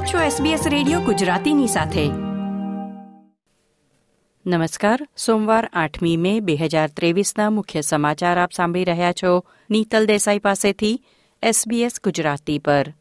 [0.00, 2.10] આપ છો SBS radio ગુજરાતીની સાથે.
[4.46, 10.38] નમસ્કાર, સોમવાર આઠમી મે બે હજાર ત્રેવીસના મુખ્ય સમાચાર આપ સાંભળી રહ્યા છો નીતલ દેસાઈ
[10.38, 11.02] પાસેથી
[11.42, 12.92] SBS ગુજરાતી પર.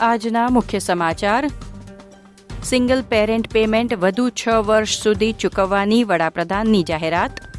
[0.00, 1.50] આજના મુખ્ય સમાચાર,
[2.62, 7.49] સિંગલ પેરેન્ટ પેમેન્ટ વધુ છ વર્ષ સુધી ચૂકવવાની વડાપ્રધાનની જાહેરાત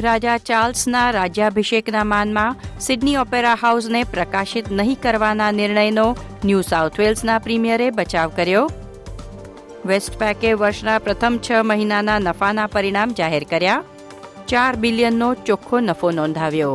[0.00, 7.90] રાજા ચાર્લ્સના રાજ્યાભિષેકના માનમાં સિડની ઓપેરા હાઉસને પ્રકાશિત નહીં કરવાના નિર્ણયનો ન્યૂ સાઉથ વેલ્સના પ્રીમિયરે
[7.90, 8.70] બચાવ કર્યો.
[9.86, 13.82] વેસ્ટપેકે વર્ષના પ્રથમ છ મહિનાના નફાના પરિણામ જાહેર કર્યા.
[14.48, 16.74] ચાર બિલિયનનો ચોખ્ખો નફો નોંધાવ્યો.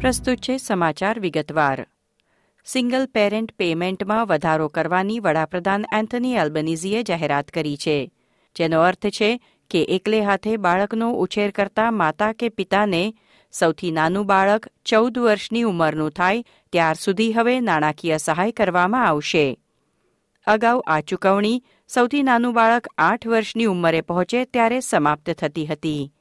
[0.00, 1.86] પ્રસ્તુત છે સમાચાર વિગતવાર.
[2.68, 8.10] સિંગલ પેરેન્ટ પેમેન્ટમાં વધારો કરવાની વડાપ્રધાન એન્થની એલ્બનીઝીએ જાહેરાત કરી છે.
[8.56, 9.30] જેનો અર્થ છે
[9.70, 13.14] કે એકલે હાથે બાળકનો ઉછેર કરતા માતા કે પિતાને
[13.52, 19.58] સૌથી નાનું બાળક ચૌદ વર્ષની ઉંમરનું થાય ત્યાર સુધી હવે નાણાકીય સહાય કરવામાં આવશે.
[20.46, 26.12] અગાઉ આ ચૂકવણી સૌથી નાનું બાળક આઠ વર્ષની ઉંમરે પહોંચે ત્યારે સમાપ્ત થતી હતી.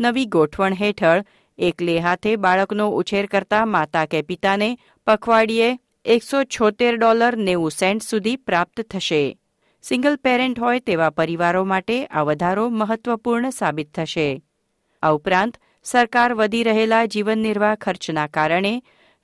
[0.00, 1.24] નવી ગોઠવણ હેઠળ
[1.58, 8.36] એકલે હાથે બાળકનો ઉછેર કરતા માતા કે પિતાને પખવાડીએ એકસો છોતેર ડોલર નેવું સેન્ટ સુધી
[8.36, 9.36] પ્રાપ્ત થશે.
[9.84, 14.42] સિંગલ પેરેન્ટ હોય તેવા પરિવારો માટે આ વધારો મહત્વપૂર્ણ સાબિત થશે.
[15.02, 18.74] આ ઉપરાંત સરકાર વધી રહેલા જીવન નિર્વાહ ખર્ચના કારણે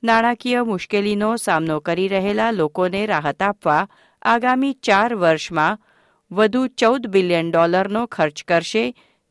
[0.02, 3.88] નાણાકીય મુશ્કેલીનો સામનો કરી રહેલા લોકોને રાહત આપવા
[4.22, 5.78] આગામી ચાર વર્ષમાં
[6.30, 8.84] વધુ ચૌદ બિલિયન ડોલરનો ખર્ચ કરશે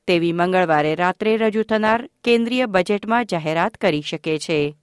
[0.07, 4.75] તેવી મંગળવારે રાત્રે રજૂ થનાર કેન્દ્રીય બજેટમાં જાહેરાત કરી શકે છે.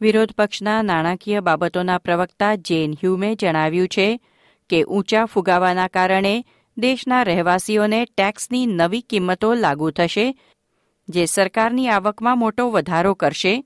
[0.00, 4.20] વિરોધ પક્ષના નાણાકીય બાબતોના પ્રવક્તા જેન હ્યુમે જણાવ્યું છે
[4.70, 6.44] કે ઊંચા ફુગાવાના કારણે
[6.78, 10.34] દેશના રહેવાસીઓને ટેક્સની નવી કિંમતો લાગુ થશે,
[11.08, 13.64] જે સરકારની આવકમાં મોટો વધારો કરશે,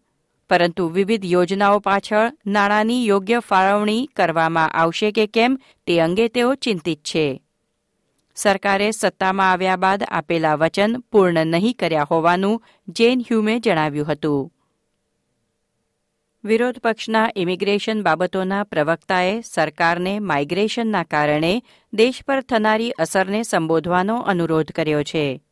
[0.51, 7.01] પરંતુ વિવિધ યોજનાઓ પાછળ નાણાંની યોગ્ય ફાળવણી કરવામાં આવશે કે કેમ તે અંગે તેઓ ચિંતિત
[7.03, 7.27] છે.
[8.37, 14.53] સરકારે સત્તામાં આવ્યા બાદ આપેલા વચન પૂર્ણ નહીં કર્યા હોવાનું જેન હ્યુમે જણાવ્યું હતું.
[16.45, 21.63] વિરોધ પક્ષના ઇમિગ્રેશન બાબતોના પ્રવક્તાએ સરકારને માઇગ્રેશનના કારણે
[21.93, 25.43] દેશ પર થનારી અસરને સંબોધવાનો અનુરોધ કર્યો છે.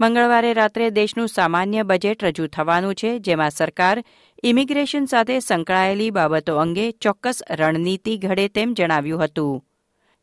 [0.00, 4.04] મંગળવારે રાત્રે દેશનું સામાન્ય બજેટ રજૂ થવાનું છે, જેમાં સરકાર
[4.42, 9.64] ઇમિગ્રેશન સાથે સંકળાયેલી બાબતો અંગે ચોક્કસ રણનીતિ ઘડે તેમ જણાવ્યું હતું.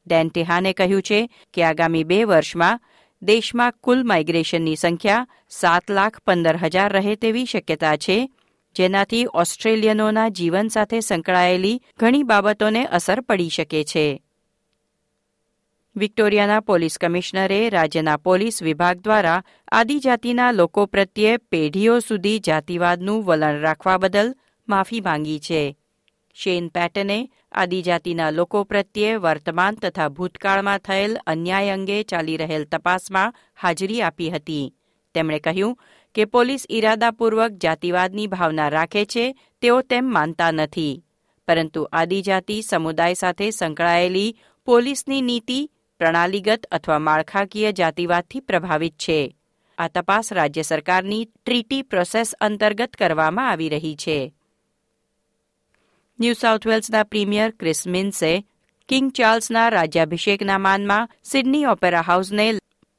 [0.07, 2.79] ડેન ટેહાને કહ્યું છે કે આગામી બે વર્ષમાં
[3.22, 8.29] દેશમાં કુલ માઇગ્રેશનની સંખ્યા સાત લાખ પંદર હજાર રહે તેવી શક્યતા છે,
[8.75, 14.23] જેનાથી ઓસ્ટ્રેલિયનોના જીવન સાથે સંકળાયેલી ઘણી બાબતોને અસર પડી શકે છે.
[15.95, 23.97] વિક્ટોરિયાના પોલીસ કમિશનરે રાજ્યના પોલીસ વિભાગ દ્વારા આદિજાતિના લોકો પ્રત્યે પેઢીઓ સુધી જાતિવાદનું વલણ રાખવા
[23.97, 24.35] બદલ
[24.67, 25.78] માફી માંગી છે.
[26.33, 34.01] શેન પેટને આદિજાતિના લોકો પ્રત્યે વર્તમાન તથા ભૂતકાળમાં થયેલ અન્યાય અંગે ચાલી રહેલ તપાસમાં હાજરી
[34.01, 34.73] આપી હતી.
[35.13, 35.77] તેમણે કહ્યું
[36.15, 41.03] કે પોલીસ ઇરાદાપૂર્વક જાતિવાદની ભાવના રાખે છે તેઓ તેમ માનતા નથી.
[41.47, 49.35] પરંતુ આદિજાતિ સમુદાય સાથે સંકળાયેલી પોલીસની નીતિ પ્રણાલીગત અથવા માળખાકીય જાતિવાદથી પ્રભાવિત છે.
[49.77, 54.33] આ તપાસ રાજ્ય સરકારની ટ્રીટી પ્રોસેસ અંતર્ગત કરવામાં આવી રહી છે.
[56.21, 58.43] ન્યૂ સાઉથ વેલ્સના પ્રીમિયર ક્રિસ મિન્સે,
[58.89, 62.45] કિંગ ચાર્લ્સના રાજ્યાભિષેકના માનમાં સિડની ઓપેરા હાઉસને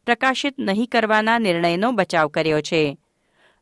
[0.06, 2.82] પ્રકાશિત નહીં કરવાના નિર્ણયનો બચાવ કર્યો છે.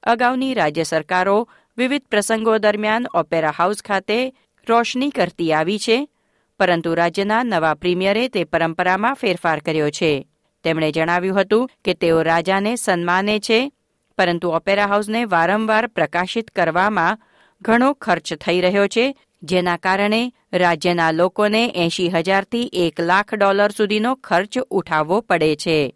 [0.03, 1.37] અગાઉની રાજ્ય સરકારો
[1.79, 4.19] વિવિધ પ્રસંગો દરમિયાન ઓપેરા હાઉસ ખાતે
[4.67, 5.99] રોશની કરતી આવી છે,
[6.61, 10.13] પરંતુ રાજ્યના નવા પ્રીમિયરે તે પરંપરામાં ફેરફાર કર્યો છે.
[10.65, 13.73] તેમણે જણાવ્યું હતું કે તેઓ રાજાને સન્માને છે,
[14.19, 17.21] પરંતુ ઓપેરા હાઉસને વારંવાર પ્રકાશિત કરવામાં
[17.63, 19.07] ઘણો ખર્ચ થઈ રહ્યો છે
[19.43, 25.95] જેના કારણે રાજ્યના લોકોને એંશી હજારથી એક લાખ ડોલર સુધીનો ખર્ચ ઉઠાવવો પડે છે.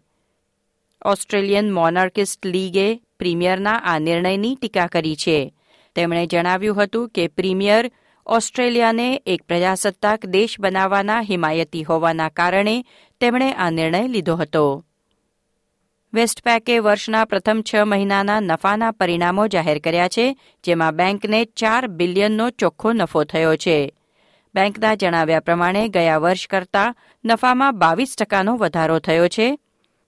[1.05, 5.53] ઓસ્ટ્રેલિયન મોનર્કિસ્ટ લીગે પ્રીમિયરના આ નિર્ણયની ટીકા કરી છે.
[5.95, 7.91] તેમણે જણાવ્યું હતું કે પ્રીમિયર
[8.25, 12.85] ઓસ્ટ્રેલિયાને એક પ્રજાસત્તાક દેશ બનાવવાના હિમાયતી હોવાના કારણે
[13.21, 14.85] તેમણે આ નિર્ણય લીધો હતો.
[16.15, 22.93] વેસ્ટપેકે વર્ષના પ્રથમ છ મહિનાના નફાના પરિણામો જાહેર કર્યા છે, જેમાં બેંકને ચાર બિલિયનનો ચોખ્ખો
[22.93, 23.93] નફો થયો છે.
[24.55, 26.95] બેંકના જણાવ્યા પ્રમાણે, ગયા વર્ષ કરતાં
[27.25, 29.57] નફામાં બાવીસ ટકાનો વધારો થયો છે.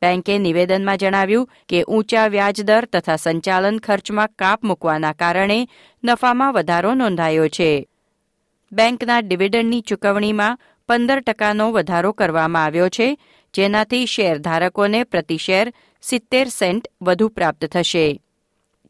[0.01, 5.67] બેંકે નિવેદનમાં જણાવ્યું કે ઊંચા વ્યાજદર તથા સંચાલન ખર્ચમાં કાપ મૂકવાના કારણે
[6.03, 7.87] નફામાં વધારો નોંધાયો છે.
[8.71, 13.17] બેંકના ડિવિડન્ડની ચૂકવણીમાં પંદર ટકાનો વધારો કરવામાં આવ્યો છે,
[13.53, 15.73] જેનાથી શેરધારકોને પ્રતિ શેર
[16.09, 18.21] સિત્તેર સેન્ટ વધુ પ્રાપ્ત થશે.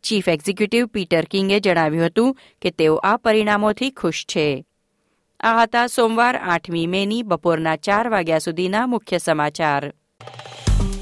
[0.03, 4.65] ચીફ એક્ઝિક્યુટિવ પીટર કિંગે જણાવ્યું હતું કે તેઓ આ પરિણામોથી ખુશ છે.
[5.39, 9.93] આ હતા સોમવાર આઠમી મેની બપોરના ચાર વાગ્યા સુધીના મુખ્ય સમાચાર.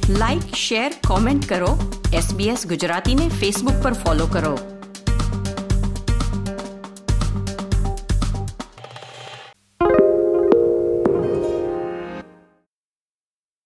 [0.10, 2.02] લાઇક શેર કોમેન્ટ કરો.
[2.14, 4.75] એસબીએસ ગુજરાતીને ફેસબુક પર ફોલો કરો.